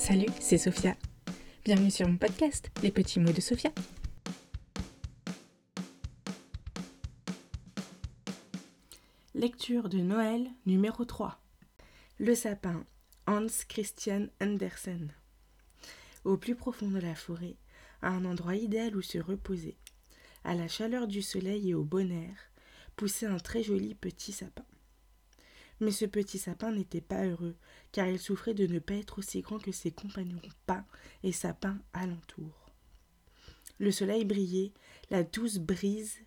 [0.00, 0.96] Salut, c'est Sophia.
[1.62, 3.70] Bienvenue sur mon podcast, Les petits mots de Sophia.
[9.34, 11.38] Lecture de Noël numéro 3.
[12.18, 12.86] Le sapin,
[13.26, 15.12] Hans Christian Andersen.
[16.24, 17.56] Au plus profond de la forêt,
[18.00, 19.76] à un endroit idéal où se reposer,
[20.44, 22.36] à la chaleur du soleil et au bon air,
[22.96, 24.64] poussait un très joli petit sapin.
[25.80, 27.56] Mais ce petit sapin n'était pas heureux,
[27.92, 30.84] car il souffrait de ne pas être aussi grand que ses compagnons pins
[31.22, 32.70] et sapins alentour.
[33.78, 34.72] Le soleil brillait,
[35.10, 36.18] la douce brise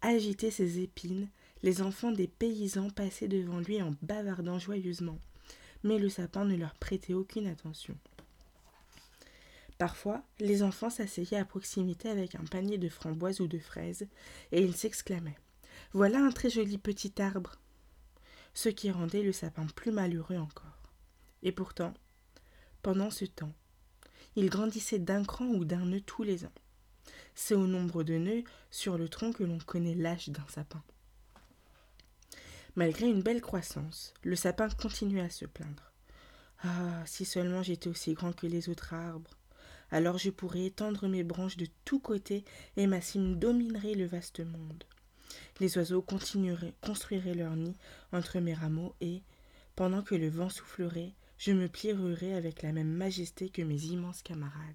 [0.00, 1.28] agitait ses épines,
[1.62, 5.18] les enfants des paysans passaient devant lui en bavardant joyeusement,
[5.82, 7.96] mais le sapin ne leur prêtait aucune attention.
[9.78, 14.06] Parfois, les enfants s'asseyaient à proximité avec un panier de framboises ou de fraises,
[14.52, 15.38] et ils s'exclamaient
[15.92, 17.56] Voilà un très joli petit arbre
[18.54, 20.92] ce qui rendait le sapin plus malheureux encore.
[21.42, 21.92] Et pourtant,
[22.82, 23.52] pendant ce temps,
[24.36, 26.52] il grandissait d'un cran ou d'un nœud tous les ans.
[27.34, 30.82] C'est au nombre de nœuds sur le tronc que l'on connaît l'âge d'un sapin.
[32.76, 35.92] Malgré une belle croissance, le sapin continuait à se plaindre.
[36.62, 39.38] Ah, si seulement j'étais aussi grand que les autres arbres.
[39.90, 42.44] Alors je pourrais étendre mes branches de tous côtés
[42.76, 44.84] et ma cime dominerait le vaste monde.
[45.60, 47.76] Les oiseaux continueraient, construiraient leur nid
[48.12, 49.22] entre mes rameaux et,
[49.76, 54.22] pendant que le vent soufflerait, je me plierais avec la même majesté que mes immenses
[54.22, 54.74] camarades.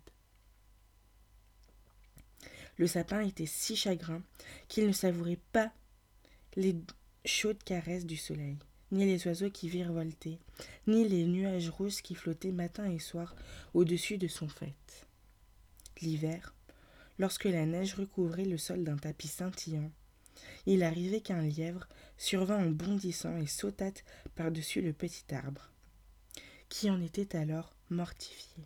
[2.77, 4.21] Le sapin était si chagrin
[4.67, 5.71] qu'il ne savourait pas
[6.55, 6.75] les
[7.25, 8.57] chaudes caresses du soleil,
[8.91, 10.39] ni les oiseaux qui virevoltaient,
[10.88, 13.35] ni les nuages rouges qui flottaient matin et soir
[13.73, 15.07] au-dessus de son faîte.
[16.01, 16.53] L'hiver,
[17.17, 19.91] lorsque la neige recouvrait le sol d'un tapis scintillant,
[20.65, 21.87] il arrivait qu'un lièvre
[22.17, 23.91] survint en bondissant et sauta
[24.35, 25.71] par-dessus le petit arbre,
[26.67, 28.63] qui en était alors mortifié.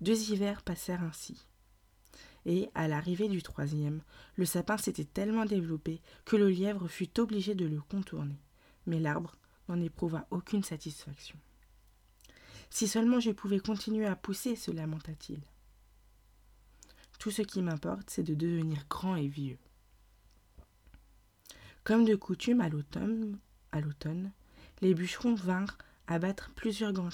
[0.00, 1.46] Deux hivers passèrent ainsi.
[2.46, 4.00] Et, à l'arrivée du troisième,
[4.36, 8.40] le sapin s'était tellement développé que le lièvre fut obligé de le contourner.
[8.86, 9.36] Mais l'arbre
[9.68, 11.36] n'en éprouva aucune satisfaction.
[12.70, 15.40] Si seulement je pouvais continuer à pousser, se lamenta-t-il.
[17.18, 19.58] Tout ce qui m'importe, c'est de devenir grand et vieux.
[21.84, 24.32] Comme de coutume à l'automne,
[24.80, 27.08] les bûcherons vinrent abattre plusieurs grands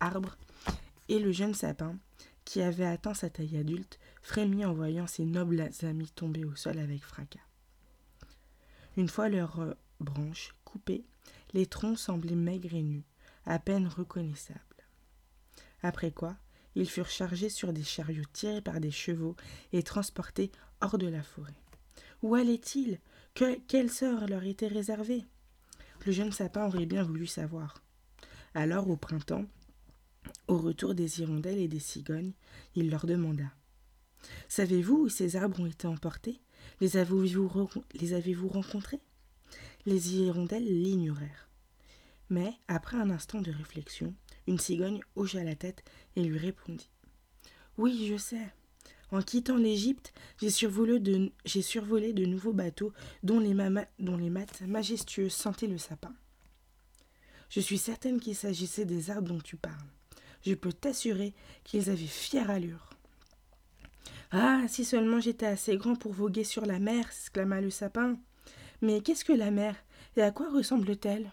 [0.00, 0.36] arbres,
[1.08, 1.98] et le jeune sapin,
[2.44, 6.78] qui avait atteint sa taille adulte, frémit en voyant ses nobles amis tomber au sol
[6.78, 7.40] avec fracas.
[8.96, 11.04] Une fois leurs branches coupées,
[11.52, 13.04] les troncs semblaient maigres et nus,
[13.44, 14.60] à peine reconnaissables.
[15.82, 16.36] Après quoi,
[16.76, 19.34] ils furent chargés sur des chariots tirés par des chevaux
[19.72, 21.56] et transportés hors de la forêt.
[22.22, 23.00] Où allaient-ils?
[23.34, 25.24] Quel sort leur était réservé?
[26.04, 27.82] Le jeune sapin aurait bien voulu savoir.
[28.54, 29.46] Alors, au printemps,
[30.48, 32.32] au retour des hirondelles et des cigognes,
[32.74, 33.44] il leur demanda
[34.48, 36.40] Savez-vous où ces arbres ont été emportés?
[36.80, 37.48] Les avez-vous
[38.48, 39.00] rencontrés?
[39.86, 41.48] Les hirondelles l'ignorèrent.
[42.28, 44.14] Mais, après un instant de réflexion,
[44.46, 45.84] une cigogne hocha la tête
[46.16, 46.90] et lui répondit.
[47.78, 48.52] Oui, je sais.
[49.12, 52.92] En quittant l'Égypte, j'ai survolé, de, nouveaux bateaux
[53.22, 53.54] dont les,
[53.98, 56.14] dont mates majestueuses sentaient le sapin.
[57.48, 59.76] Je suis certaine qu'il s'agissait des arbres dont tu parles.
[60.44, 62.90] Je peux t'assurer qu'ils avaient fière allure.
[64.32, 68.18] Ah, si seulement j'étais assez grand pour voguer sur la mer, s'exclama le sapin.
[68.82, 69.76] Mais qu'est-ce que la mer
[70.16, 71.30] et à quoi ressemble-t-elle?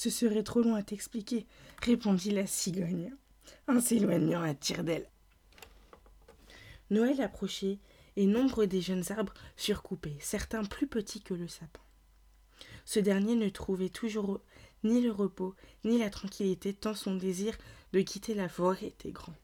[0.00, 1.46] Ce serait trop long à t'expliquer,
[1.82, 3.12] répondit la cigogne,
[3.68, 5.06] en s'éloignant à tire d'aile.
[6.88, 7.80] Noël approchait,
[8.16, 11.82] et nombre des jeunes arbres furent coupés, certains plus petits que le sapin.
[12.86, 14.40] Ce dernier ne trouvait toujours
[14.84, 17.58] ni le repos, ni la tranquillité, tant son désir
[17.92, 19.36] de quitter la forêt était grand.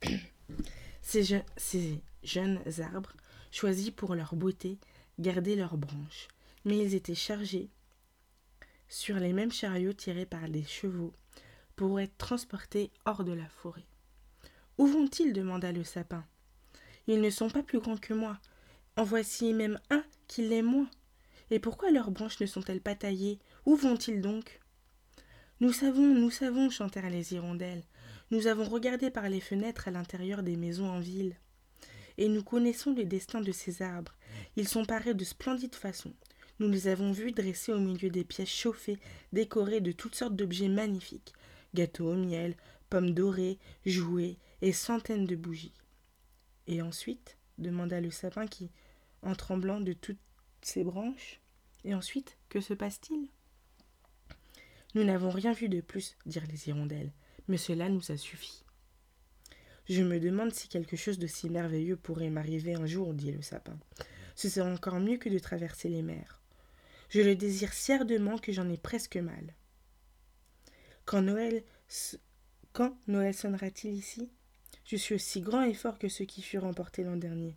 [1.02, 1.42] ces
[2.22, 2.62] jeunes
[2.94, 3.14] arbres,
[3.50, 4.78] choisis pour leur beauté,
[5.18, 6.28] gardaient leurs branches,
[6.64, 7.68] mais ils étaient chargés
[8.88, 11.12] sur les mêmes chariots tirés par des chevaux
[11.76, 13.86] pour être transportés hors de la forêt.
[14.78, 15.32] Où vont-ils?
[15.32, 16.24] demanda le sapin.
[17.06, 18.38] Ils ne sont pas plus grands que moi.
[18.96, 20.88] En voici même un qui l'est moins.
[21.50, 23.38] Et pourquoi leurs branches ne sont-elles pas taillées?
[23.64, 24.60] Où vont-ils donc?
[25.60, 27.84] Nous savons, nous savons, chantèrent les hirondelles.
[28.30, 31.36] Nous avons regardé par les fenêtres à l'intérieur des maisons en ville.
[32.18, 34.14] Et nous connaissons le destin de ces arbres.
[34.56, 36.14] Ils sont parés de splendides façons.
[36.60, 38.98] Nous les avons vus dressés au milieu des pièces chauffées,
[39.32, 41.32] décorées de toutes sortes d'objets magnifiques
[41.74, 42.56] gâteaux au miel,
[42.90, 45.74] pommes dorées, jouets et centaines de bougies.
[46.66, 48.70] Et ensuite demanda le sapin qui,
[49.22, 50.18] en tremblant de toutes
[50.62, 51.40] ses branches.
[51.84, 53.28] Et ensuite, que se passe-t-il?
[54.94, 57.12] Nous n'avons rien vu de plus, dirent les hirondelles,
[57.46, 58.64] mais cela nous a suffi.
[59.88, 63.42] Je me demande si quelque chose de si merveilleux pourrait m'arriver un jour, dit le
[63.42, 63.78] sapin.
[64.34, 66.42] Ce serait encore mieux que de traverser les mers.
[67.08, 69.54] Je le désire si ardemment que j'en ai presque mal.
[71.06, 71.64] Quand Noël,
[72.72, 74.30] quand Noël sonnera-t-il ici?
[74.84, 77.56] Je suis aussi grand et fort que ceux qui furent emportés l'an dernier.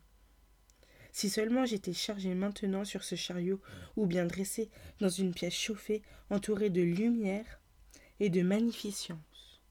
[1.12, 3.62] Si seulement j'étais chargé maintenant sur ce chariot,
[3.98, 4.70] ou bien dressé
[5.00, 7.60] dans une pièce chauffée, entourée de lumière
[8.22, 9.62] et de magnificence.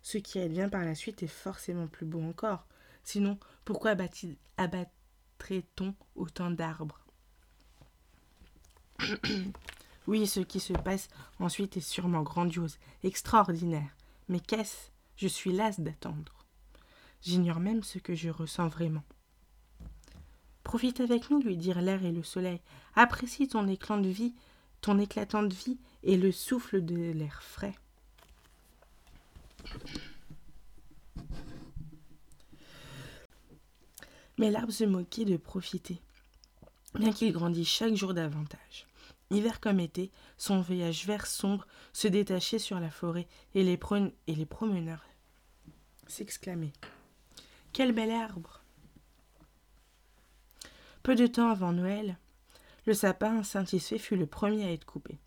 [0.00, 2.66] Ce qui advient par la suite est forcément plus beau encore.
[3.04, 3.94] Sinon, pourquoi
[4.56, 7.05] abattrait-on autant d'arbres?
[10.06, 11.08] Oui, ce qui se passe
[11.40, 13.96] ensuite est sûrement grandiose, extraordinaire.
[14.28, 14.90] Mais qu'est-ce?
[15.16, 16.44] Je suis lasse d'attendre.
[17.22, 19.02] J'ignore même ce que je ressens vraiment.
[20.62, 22.60] Profite avec nous, lui dirent l'air et le soleil.
[22.94, 24.34] Apprécie ton éclat de vie,
[24.80, 27.74] ton éclatante vie et le souffle de l'air frais.
[34.38, 36.00] Mais l'arbre se moquait de profiter,
[36.98, 38.86] bien qu'il grandît chaque jour davantage.
[39.30, 43.78] Hiver comme été, son feuillage vert sombre se détachait sur la forêt et les,
[44.26, 45.04] et les promeneurs
[46.06, 46.72] s'exclamaient.
[47.72, 48.62] Quel bel arbre
[51.06, 52.18] peu de temps avant Noël,
[52.84, 55.20] le sapin satisfait fut le premier à être coupé.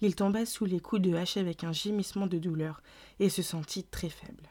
[0.00, 2.82] Il tomba sous les coups de hache avec un gémissement de douleur
[3.20, 4.42] et se sentit très faible.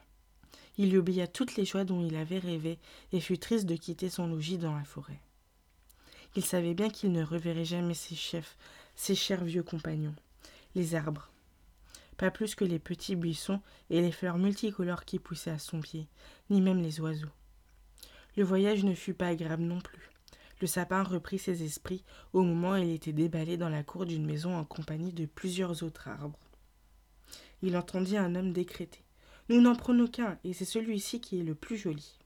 [0.78, 2.78] Il oublia toutes les joies dont il avait rêvé
[3.12, 5.20] et fut triste de quitter son logis dans la forêt.
[6.36, 8.56] Il savait bien qu'il ne reverrait jamais ses chefs,
[8.94, 10.14] ses chers vieux compagnons,
[10.74, 11.28] les arbres,
[12.16, 16.06] pas plus que les petits buissons et les fleurs multicolores qui poussaient à son pied,
[16.50, 17.32] ni même les oiseaux.
[18.36, 20.10] Le voyage ne fut pas agréable non plus.
[20.60, 24.26] Le sapin reprit ses esprits au moment où il était déballé dans la cour d'une
[24.26, 26.38] maison en compagnie de plusieurs autres arbres.
[27.62, 29.02] Il entendit un homme décréter.
[29.48, 32.19] Nous n'en prenons qu'un, et c'est celui-ci qui est le plus joli.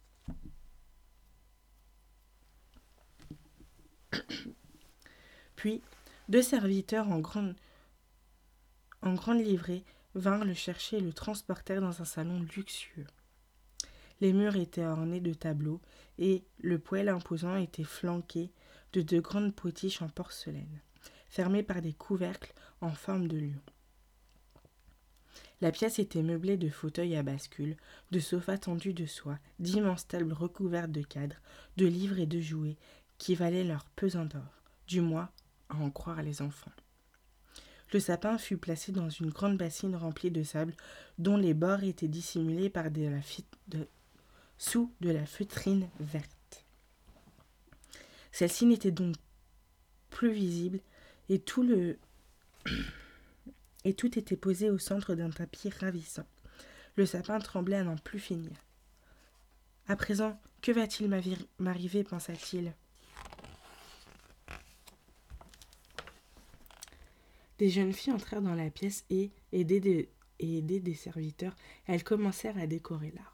[5.65, 5.81] Puis,
[6.29, 7.55] deux serviteurs en grande,
[9.01, 9.83] en grande livrée
[10.15, 13.07] vinrent le chercher et le transportèrent dans un salon luxueux.
[14.21, 15.81] Les murs étaient ornés de tableaux,
[16.19, 18.51] et le poêle imposant était flanqué
[18.93, 20.83] de deux grandes potiches en porcelaine,
[21.31, 22.53] fermées par des couvercles
[22.83, 23.63] en forme de lion.
[25.63, 27.79] La pièce était meublée de fauteuils à bascule,
[28.11, 31.41] de sofas tendus de soie, d'immenses tables recouvertes de cadres,
[31.79, 32.77] de livres et de jouets
[33.17, 35.31] qui valaient leur pesant d'or, du moins
[35.81, 36.73] en croire les enfants.
[37.93, 40.75] Le sapin fut placé dans une grande bassine remplie de sable,
[41.19, 43.11] dont les bords étaient dissimulés par de,
[44.59, 46.65] sous de la feutrine verte.
[48.33, 49.15] Celle-ci n'était donc
[50.11, 50.81] plus visible
[51.29, 51.99] et tout le
[53.85, 56.27] et tout était posé au centre d'un tapis ravissant.
[56.97, 58.53] Le sapin tremblait à n'en plus finir.
[59.87, 61.11] À présent, que va-t-il
[61.59, 62.05] m'arriver?
[62.05, 62.73] pensa-t-il.
[67.59, 70.09] Des jeunes filles entrèrent dans la pièce et, aidées,
[70.41, 71.55] des serviteurs,
[71.87, 73.31] elles commencèrent à décorer l'arbre.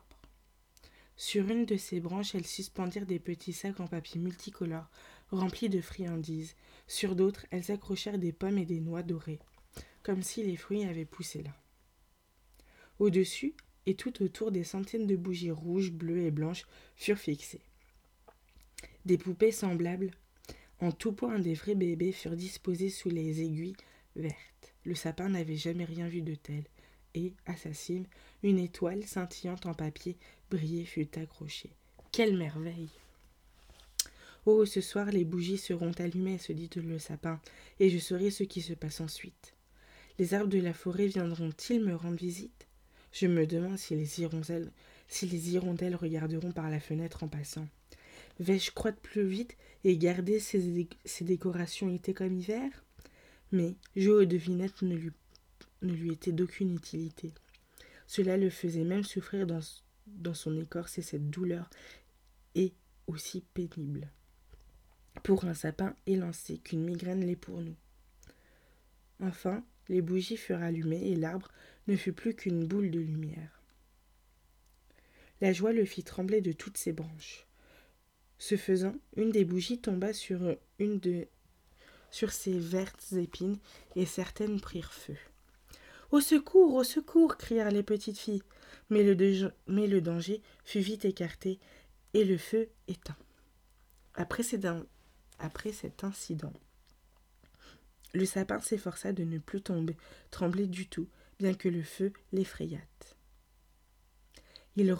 [1.16, 4.90] Sur une de ces branches, elles suspendirent des petits sacs en papier multicolore,
[5.30, 6.54] remplis de friandises.
[6.86, 9.38] Sur d'autres, elles accrochèrent des pommes et des noix dorées,
[10.02, 11.54] comme si les fruits avaient poussé là.
[12.98, 13.54] Au-dessus,
[13.86, 17.62] et tout autour, des centaines de bougies rouges, bleues et blanches furent fixées.
[19.06, 20.10] Des poupées semblables,
[20.80, 23.76] en tout point des vrais bébés, furent disposées sous les aiguilles
[24.84, 26.64] Le sapin n'avait jamais rien vu de tel
[27.14, 28.06] et, à sa cime,
[28.42, 30.16] une étoile scintillante en papier
[30.50, 31.70] brillé fut accrochée.
[32.12, 32.90] Quelle merveille
[34.46, 37.40] Oh, ce soir les bougies seront allumées, se dit le sapin,
[37.78, 39.54] et je saurai ce qui se passe ensuite.
[40.18, 42.66] Les arbres de la forêt viendront-ils me rendre visite?
[43.12, 44.70] Je me demande si les hirondelles,
[45.08, 47.68] si les hirondelles regarderont par la fenêtre en passant.
[48.38, 52.70] Vais-je croître plus vite et garder ces, ces décorations été comme hiver?
[53.52, 55.10] Mais jeu aux devinettes ne lui
[55.82, 57.32] ne était d'aucune utilité.
[58.06, 59.60] Cela le faisait même souffrir dans,
[60.06, 61.70] dans son écorce et cette douleur
[62.54, 62.74] est
[63.06, 64.10] aussi pénible
[65.22, 67.76] pour un sapin élancé qu'une migraine l'est pour nous.
[69.20, 71.50] Enfin, les bougies furent allumées et l'arbre
[71.88, 73.60] ne fut plus qu'une boule de lumière.
[75.40, 77.46] La joie le fit trembler de toutes ses branches.
[78.38, 81.26] Ce faisant, une des bougies tomba sur une de
[82.10, 83.58] sur ses vertes épines
[83.96, 85.16] et certaines prirent feu.
[86.10, 88.42] Au secours, au secours crièrent les petites filles.
[88.88, 91.60] Mais le, danger fut vite écarté
[92.14, 93.16] et le feu éteint.
[94.14, 96.52] Après, cet incident,
[98.12, 99.96] le sapin s'efforça de ne plus tomber,
[100.32, 102.80] trembler du tout, bien que le feu l'effrayât.
[104.76, 104.96] Il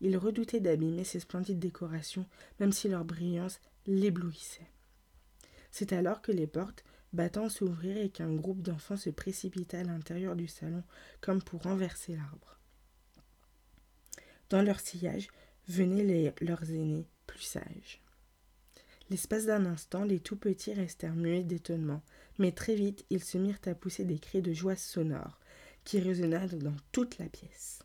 [0.00, 2.26] il redoutait d'abîmer ces splendides décorations,
[2.60, 4.66] même si leur brillance l'éblouissait.
[5.76, 10.36] C'est alors que les portes, battant s'ouvrirent et qu'un groupe d'enfants se précipita à l'intérieur
[10.36, 10.84] du salon
[11.20, 12.60] comme pour renverser l'arbre.
[14.50, 15.26] Dans leur sillage
[15.66, 18.00] venaient leurs aînés, plus sages.
[19.10, 22.04] L'espace d'un instant, les tout petits restèrent muets d'étonnement,
[22.38, 25.40] mais très vite ils se mirent à pousser des cris de joie sonores,
[25.82, 27.80] qui résonnèrent dans toute la pièce.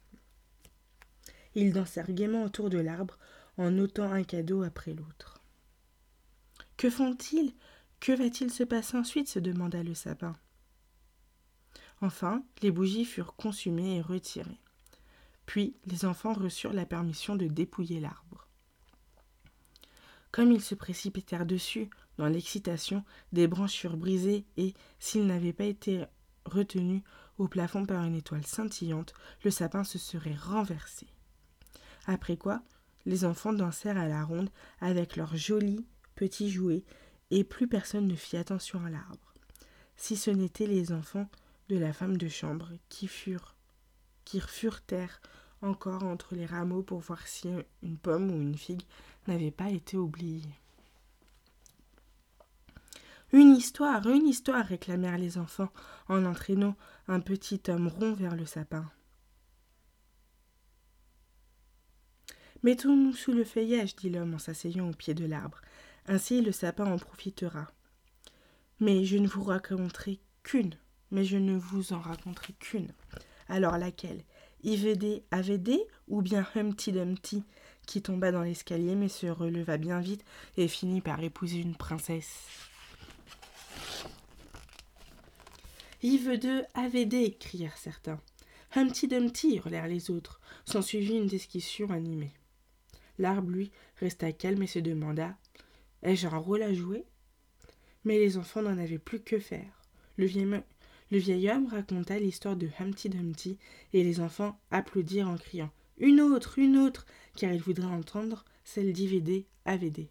[1.55, 3.17] Ils dansèrent gaiement autour de l'arbre,
[3.57, 5.41] en ôtant un cadeau après l'autre.
[6.77, 7.55] Que font-ils?
[7.99, 10.35] Que va-t-il se passer ensuite se demanda le sapin.
[12.01, 14.59] Enfin, les bougies furent consumées et retirées.
[15.45, 18.47] Puis les enfants reçurent la permission de dépouiller l'arbre.
[20.31, 23.03] Comme ils se précipitèrent dessus, dans l'excitation,
[23.33, 26.05] des branches furent brisées et, s'ils n'avaient pas été
[26.45, 27.01] retenus
[27.37, 29.13] au plafond par une étoile scintillante,
[29.43, 31.07] le sapin se serait renversé.
[32.05, 32.61] Après quoi,
[33.05, 36.83] les enfants dansèrent à la ronde avec leurs jolis petits jouets,
[37.31, 39.33] et plus personne ne fit attention à l'arbre,
[39.95, 41.29] si ce n'étaient les enfants
[41.69, 43.55] de la femme de chambre qui furent
[44.25, 45.21] qui furtèrent
[45.61, 47.49] encore entre les rameaux pour voir si
[47.81, 48.83] une pomme ou une figue
[49.27, 50.43] n'avait pas été oubliée.
[53.31, 55.71] Une histoire, une histoire, réclamèrent les enfants
[56.07, 56.75] en entraînant
[57.07, 58.89] un petit homme rond vers le sapin.
[62.63, 65.61] Mettons-nous sous le feuillage, dit l'homme en s'asseyant au pied de l'arbre.
[66.11, 67.67] Ainsi le sapin en profitera.
[68.79, 70.73] Mais je ne vous raconterai qu'une.
[71.11, 72.95] Mais je ne vous en raconterai qu'une.
[73.47, 74.23] Alors laquelle?
[74.63, 77.43] IVD AVD ou bien Humpty Dumpty
[77.85, 80.25] qui tomba dans l'escalier mais se releva bien vite
[80.57, 82.47] et finit par épouser une princesse?
[86.01, 88.19] Yves de AVD crièrent certains.
[88.75, 90.41] Humpty Dumpty hurlèrent les autres.
[90.65, 92.33] S'ensuivit une discussion animée.
[93.19, 95.37] L'arbre, lui, resta calme et se demanda
[96.03, 97.05] Ai-je un rôle à jouer
[98.05, 99.81] Mais les enfants n'en avaient plus que faire.
[100.17, 103.57] Le vieil, homme raconta l'histoire de Humpty Dumpty
[103.93, 108.93] et les enfants applaudirent en criant Une autre, une autre car ils voudraient entendre celle
[108.93, 110.09] d'IVD AVD.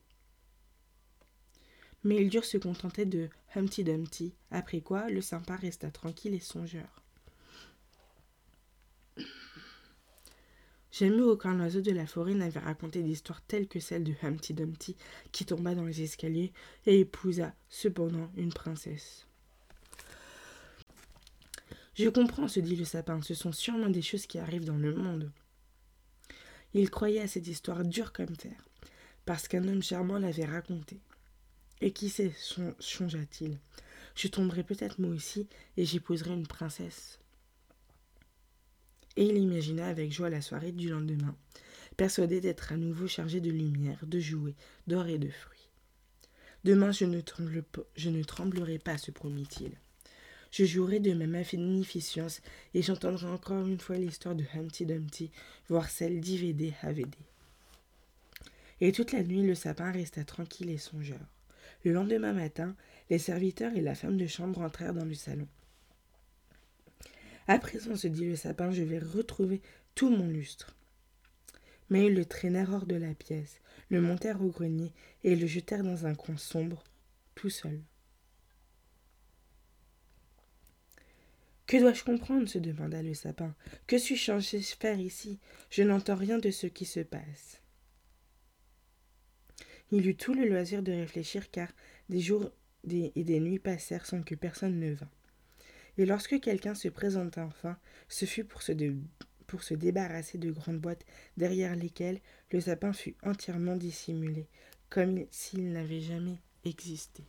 [2.05, 6.41] Mais ils durent se contenter de Humpty Dumpty, après quoi le sympa resta tranquille et
[6.41, 7.03] songeur.
[10.99, 14.97] Jamais aucun oiseau de la forêt n'avait raconté d'histoire telle que celle de Humpty Dumpty
[15.31, 16.53] qui tomba dans les escaliers
[16.87, 19.25] et épousa cependant une princesse.
[21.95, 24.93] Je comprends, se dit le sapin, ce sont sûrement des choses qui arrivent dans le
[24.93, 25.31] monde.
[26.75, 28.69] Il croyait à cette histoire dure comme fer,
[29.25, 31.01] parce qu'un homme charmant l'avait racontée.
[31.81, 32.35] Et qui sait,
[32.81, 33.57] songea-t-il,
[34.17, 37.21] je tomberai peut-être moi aussi et j'épouserai une princesse.
[39.19, 41.35] Et il imagina avec joie la soirée du lendemain,
[41.97, 44.55] persuadé d'être à nouveau chargé de lumière, de jouets,
[44.87, 45.69] d'or et de fruits.
[46.63, 49.73] Demain je ne, tremblerai pas, se promit-il.
[50.53, 52.43] Je jouerai de ma magnificence
[52.75, 55.33] et j'entendrai encore une fois l'histoire de Humpty Dumpty,
[55.69, 57.17] voire celle d'IVD AVD.
[58.81, 61.27] Et toute la nuit, le sapin resta tranquille et songeur.
[61.85, 62.77] Le lendemain matin,
[63.11, 65.49] les serviteurs et la femme de chambre entrèrent dans le salon.
[67.49, 69.63] À présent, se dit le sapin, je vais retrouver
[69.95, 70.77] tout mon lustre.
[71.89, 74.93] Mais ils le traînèrent hors de la pièce, le montèrent au grenier
[75.25, 76.85] et le jetèrent dans un coin sombre,
[77.35, 77.81] tout seul.
[81.67, 83.55] Que dois-je comprendre se demanda le sapin.
[83.87, 85.39] Que suis-je censé faire ici?
[85.71, 87.63] Je n'entends rien de ce qui se passe.
[89.91, 91.69] Il eut tout le loisir de réfléchir car
[92.11, 92.51] des jours
[92.91, 95.09] et des nuits passèrent sans que personne ne vînt.
[95.99, 97.77] Et lorsque quelqu'un se présenta enfin,
[98.09, 101.05] ce fut pour se, débarrasser de grandes boîtes
[101.37, 102.21] derrière lesquelles
[102.53, 104.47] le sapin fut entièrement dissimulé,
[104.91, 107.25] comme s'il n'avait jamais existé.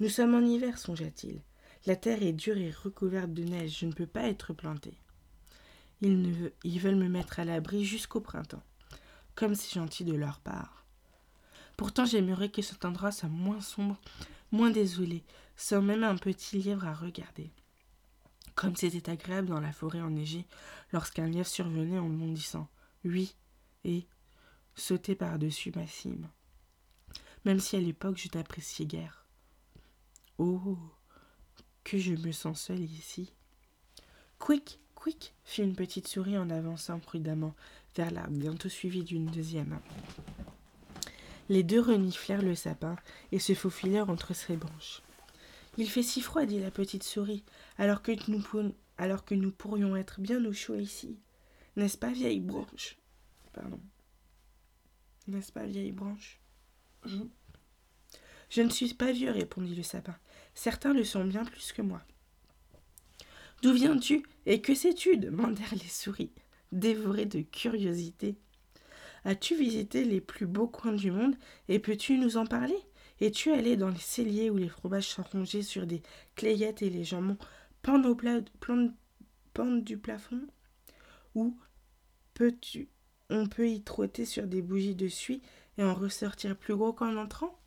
[0.00, 1.40] Nous sommes en hiver, songea-t-il.
[1.86, 4.92] La terre est dure et recouverte de neige, je ne peux pas être planté.
[6.00, 8.62] Ils, ne, ils veulent me mettre à l'abri jusqu'au printemps.
[9.36, 10.84] Comme c'est gentil de leur part.
[11.76, 14.00] Pourtant, j'aimerais que cet endroit soit moins sombre,
[14.52, 15.24] moins désolé,
[15.56, 17.50] sans même un petit lièvre à regarder.
[18.54, 20.46] Comme c'était agréable dans la forêt enneigée
[20.92, 22.68] lorsqu'un lièvre survenait en bondissant,
[23.04, 23.34] oui,
[23.84, 24.06] et
[24.74, 26.28] sautait par-dessus ma cime.
[27.44, 29.26] Même si à l'époque je n'appréciais guère.
[30.38, 30.78] Oh,
[31.84, 33.32] que je me sens seule ici.
[34.38, 37.54] Quick, quick fit une petite souris en avançant prudemment
[37.94, 39.78] vers l'arbre, bientôt suivie d'une deuxième.
[41.48, 42.96] Les deux reniflèrent le sapin
[43.32, 45.02] et se faufilèrent entre ses branches.
[45.78, 47.44] Il fait si froid, dit la petite souris,
[47.78, 51.18] alors que nous, alors que nous pourrions être bien au chaud ici.
[51.76, 52.96] N'est-ce pas, vieille branche?
[53.52, 53.80] Pardon.
[55.28, 56.40] N'est-ce pas, vieille branche?
[58.48, 60.16] Je ne suis pas vieux, répondit le sapin.
[60.54, 62.02] Certains le sont bien plus que moi.
[63.62, 65.18] D'où viens-tu et que sais-tu?
[65.18, 66.32] demandèrent les souris,
[66.72, 68.36] dévorées de curiosité.
[69.26, 71.34] As-tu visité les plus beaux coins du monde
[71.68, 72.78] et peux-tu nous en parler?
[73.20, 76.00] Es-tu allé dans les celliers où les fromages sont rongés sur des
[76.36, 77.36] clayettes et les jambons
[77.82, 78.14] pendent, au
[79.80, 80.46] du plafond?
[81.34, 81.58] Ou
[82.34, 82.88] peux-tu
[83.28, 85.42] on peut y trotter sur des bougies de suie
[85.76, 87.58] et en ressortir plus gros qu'en entrant?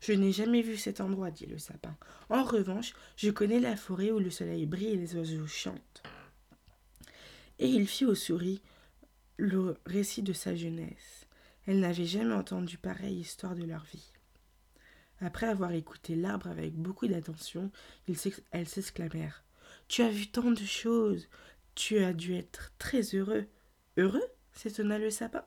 [0.00, 1.94] Je n'ai jamais vu cet endroit, dit le sapin.
[2.30, 6.02] En revanche, je connais la forêt où le soleil brille et les oiseaux chantent.
[7.58, 8.62] Et il fit aux souris
[9.36, 11.26] le récit de sa jeunesse.
[11.66, 14.12] Elle n'avait jamais entendu pareille histoire de leur vie.
[15.20, 17.70] Après avoir écouté l'arbre avec beaucoup d'attention,
[18.52, 19.44] elles s'exclamèrent.
[19.88, 21.28] Tu as vu tant de choses.
[21.74, 23.46] Tu as dû être très heureux.
[23.96, 24.24] Heureux?
[24.52, 25.44] s'étonna le sapin.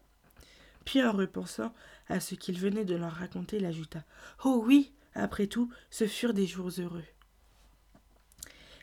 [0.85, 1.73] Puis en repensant
[2.07, 4.03] à ce qu'il venait de leur raconter, il ajouta.
[4.43, 7.05] Oh oui, après tout, ce furent des jours heureux.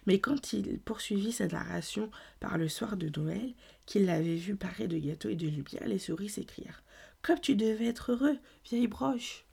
[0.07, 2.11] Mais quand il poursuivit sa narration
[2.41, 3.55] par le soir de Noël,
[3.87, 6.83] qu'il l'avait vu paré de gâteaux et de lumière, les souris s'écrièrent.
[7.23, 9.45] Comme tu devais être heureux, vieille broche.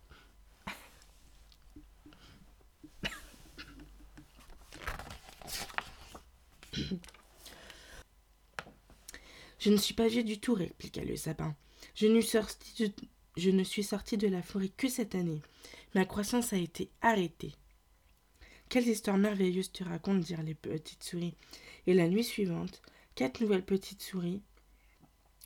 [9.60, 11.55] Je ne suis pas vieux du tout, répliqua le sapin.
[11.95, 12.07] Je,
[13.38, 15.41] je ne suis sorti de la forêt que cette année.
[15.95, 17.53] Ma croissance a été arrêtée.
[18.74, 21.36] Quelles histoires merveilleuses tu racontes, dirent les petites souris.
[21.86, 22.82] Et la nuit suivante,
[23.13, 24.42] quatre nouvelles petites souris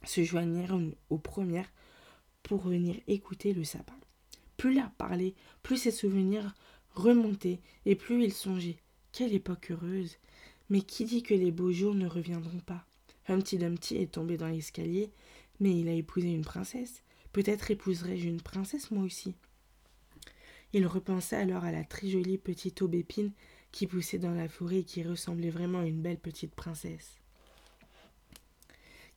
[0.05, 0.79] se joignirent
[1.09, 1.69] aux premières
[2.41, 3.99] pour venir écouter le sapin.
[4.55, 6.55] Plus l'art parlait, plus ses souvenirs
[6.95, 8.77] remontaient, et plus il songeait.
[9.11, 10.15] Quelle époque heureuse.
[10.69, 12.85] Mais qui dit que les beaux jours ne reviendront pas?
[13.27, 15.11] Humpty Dumpty est tombé dans l'escalier,
[15.59, 17.03] mais il a épousé une princesse.
[17.33, 19.35] Peut-être épouserai-je une princesse moi aussi.
[20.73, 23.31] Il repensa alors à la très jolie petite aubépine
[23.71, 27.15] qui poussait dans la forêt et qui ressemblait vraiment à une belle petite princesse.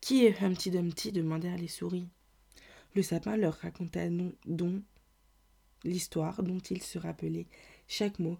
[0.00, 2.08] Qui est Humpty Dumpty demandèrent les souris.
[2.94, 4.08] Le sapin leur raconta
[4.46, 4.82] donc
[5.84, 7.46] l'histoire dont il se rappelait
[7.88, 8.38] chaque mot,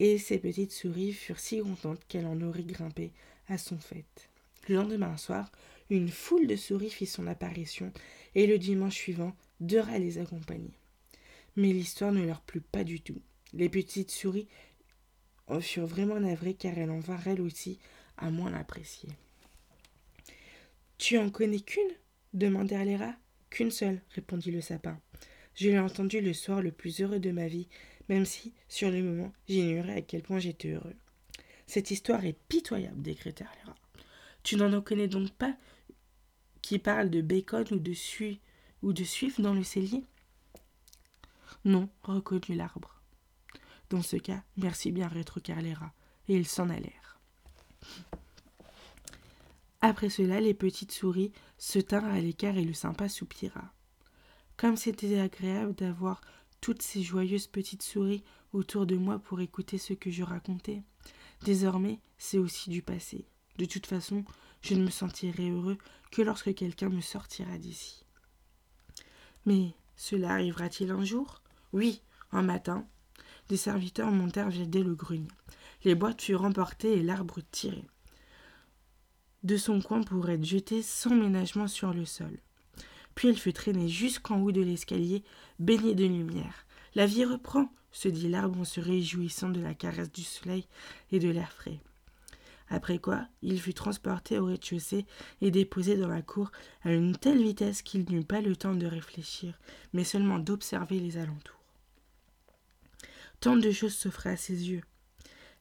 [0.00, 3.12] et ces petites souris furent si contentes qu'elles en auraient grimpé
[3.48, 4.28] à son fête.
[4.68, 5.50] Le lendemain soir,
[5.90, 7.92] une foule de souris fit son apparition,
[8.34, 10.78] et le dimanche suivant, deux rats les accompagnaient.
[11.58, 13.20] Mais l'histoire ne leur plut pas du tout.
[13.52, 14.46] Les petites souris
[15.48, 17.80] en furent vraiment navrées car elles en vinrent elles aussi
[18.16, 19.08] à moins l'apprécier.
[20.98, 21.96] Tu en connais qu'une?
[22.32, 23.16] demandèrent les rats.
[23.50, 25.00] Qu'une seule, répondit le sapin.
[25.56, 27.66] Je l'ai entendue le soir le plus heureux de ma vie,
[28.08, 30.94] même si, sur le moment, j'ignorais à quel point j'étais heureux.
[31.66, 34.04] Cette histoire est pitoyable, décrétèrent les rats.
[34.44, 35.56] Tu n'en connais donc pas
[36.62, 38.38] qui parlent de bacon ou de suif
[38.82, 40.04] ou de suif dans le cellier?
[41.64, 43.02] Non, reconnut l'arbre.
[43.90, 45.92] Dans ce cas, merci bien, rats,
[46.28, 47.18] et ils s'en allèrent.
[49.80, 53.72] Après cela, les petites souris se tinrent à l'écart et le sympa soupira.
[54.56, 56.20] Comme c'était agréable d'avoir
[56.60, 60.82] toutes ces joyeuses petites souris autour de moi pour écouter ce que je racontais.
[61.44, 63.24] Désormais, c'est aussi du passé.
[63.58, 64.24] De toute façon,
[64.62, 65.78] je ne me sentirai heureux
[66.10, 68.04] que lorsque quelqu'un me sortira d'ici.
[69.46, 71.40] Mais cela arrivera-t-il un jour?
[71.72, 72.02] Oui,
[72.32, 72.86] un matin,
[73.48, 74.96] des serviteurs montèrent vider le.
[75.84, 77.84] Les boîtes furent emportées et l'arbre tiré
[79.44, 82.38] de son coin pour être jeté sans ménagement sur le sol.
[83.14, 85.22] Puis il fut traîné jusqu'en haut de l'escalier,
[85.60, 86.66] baigné de lumière.
[86.96, 90.66] La vie reprend, se dit l'arbre en se réjouissant de la caresse du soleil
[91.12, 91.80] et de l'air frais
[92.70, 95.06] après quoi il fut transporté au rez-de-chaussée
[95.40, 96.50] et déposé dans la cour
[96.82, 99.58] à une telle vitesse qu'il n'eut pas le temps de réfléchir,
[99.92, 101.57] mais seulement d'observer les alentours.
[103.40, 104.82] Tant de choses s'offraient à ses yeux.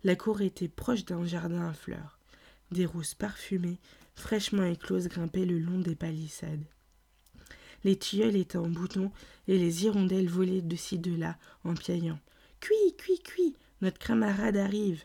[0.04, 2.20] La cour était proche d'un jardin à fleurs.
[2.72, 3.80] Des rousses parfumées,
[4.16, 6.66] fraîchement écloses, grimpaient le long des palissades.
[7.84, 9.12] Les tilleuls étaient en bouton
[9.48, 12.20] et les hirondelles volaient de ci de là en piaillant.
[12.60, 15.04] Cui, cui, cui, notre camarade arrive.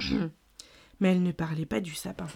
[1.00, 2.26] mais elle ne parlait pas du sapin.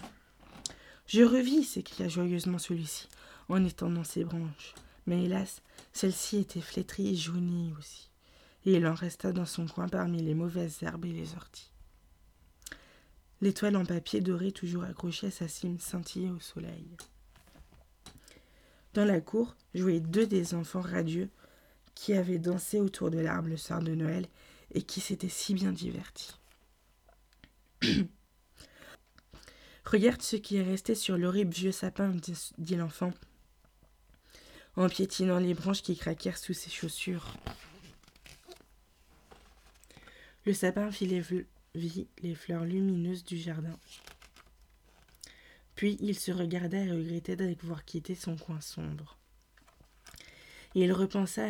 [1.07, 3.09] Je revis, s'écria joyeusement celui-ci,
[3.49, 4.75] en étendant ses branches.
[5.07, 8.05] Mais hélas, celle-ci était flétrie et jaunie aussi,
[8.66, 11.70] et il en resta dans son coin parmi les mauvaises herbes et les orties.
[13.40, 16.88] L'étoile en papier doré toujours accrochée à sa cime scintillait au soleil.
[18.92, 21.31] Dans la cour jouaient deux des enfants radieux
[21.94, 24.26] qui avaient dansé autour de l'arbre le soir de Noël
[24.74, 26.35] et qui s'était si bien diverti.
[29.85, 32.12] Regarde ce qui est resté sur l'horrible vieux sapin,
[32.59, 33.12] dit l'enfant,
[34.74, 37.35] en piétinant les branches qui craquèrent sous ses chaussures.
[40.46, 41.09] Le sapin vit
[41.74, 43.76] les, fleurs lumineuses du jardin.
[45.74, 49.18] Puis il se regarda et regrettait d'avoir quitté son coin sombre.
[50.76, 51.48] il repensa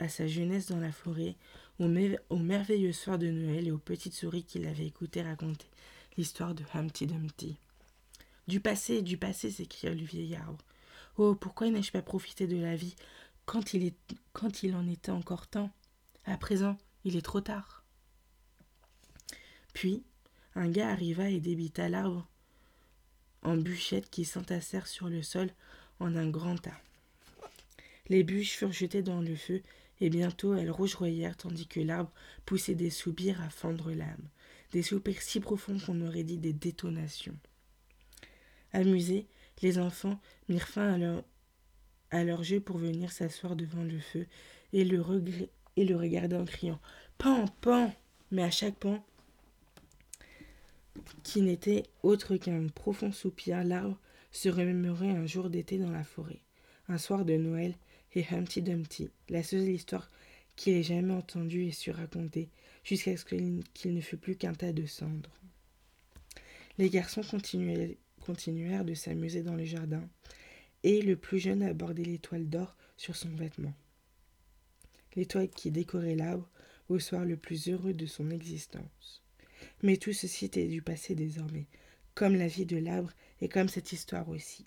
[0.00, 1.34] à, sa jeunesse dans la forêt,
[1.78, 1.88] au,
[2.28, 5.70] au merveilleux soir de Noël et aux petites souris qu'il avait écoutées raconter
[6.18, 7.56] l'histoire de Humpty Dumpty.
[8.48, 10.62] Du passé, du passé, s'écria le vieil arbre.
[11.16, 12.96] Oh, pourquoi n'ai-je pas profité de la vie
[13.46, 13.94] quand il,
[14.34, 15.70] quand il en était encore temps?
[16.26, 17.79] À présent, il est trop tard.
[19.80, 20.02] Puis,
[20.56, 22.28] un gars arriva et débita l'arbre
[23.40, 25.48] en bûchettes qui s'entassèrent sur le sol
[26.00, 26.78] en un grand tas.
[28.10, 29.62] Les bûches furent jetées dans le feu,
[30.02, 32.12] et bientôt elles rougeoyèrent tandis que l'arbre
[32.44, 34.28] poussait des soupirs à fendre l'âme,
[34.72, 37.38] des soupirs si profonds qu'on aurait dit des détonations.
[38.74, 39.28] Amusés,
[39.62, 41.24] les enfants mirent fin à leur,
[42.10, 44.26] à leur jeu pour venir s'asseoir devant le feu
[44.74, 45.02] et le,
[45.76, 46.82] et le regarder en criant
[47.16, 47.90] Pan, pan
[48.30, 49.02] Mais à chaque pan,
[51.22, 53.98] qui n'était autre qu'un profond soupir, l'arbre
[54.32, 56.40] se remémorait un jour d'été dans la forêt,
[56.88, 57.74] un soir de Noël,
[58.14, 60.10] et Humpty Dumpty, la seule histoire
[60.56, 62.48] qu'il ait jamais entendue et su raconter,
[62.82, 65.30] jusqu'à ce qu'il ne fût plus qu'un tas de cendres.
[66.78, 70.08] Les garçons continuèrent de s'amuser dans le jardin,
[70.82, 73.74] et le plus jeune abordait l'étoile d'or sur son vêtement.
[75.14, 76.48] L'étoile qui décorait l'arbre
[76.88, 79.22] au soir le plus heureux de son existence.
[79.82, 81.66] Mais tout ceci était du passé désormais,
[82.14, 84.66] comme la vie de l'arbre et comme cette histoire aussi.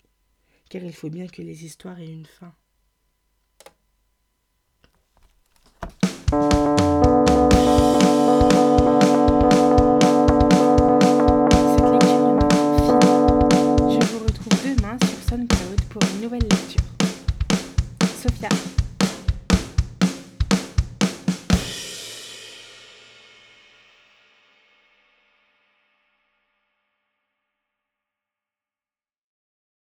[0.68, 2.54] Car il faut bien que les histoires aient une fin.
[13.90, 16.82] Je vous retrouve demain sur SoundCloud pour une nouvelle lecture.
[18.22, 18.48] Sophia.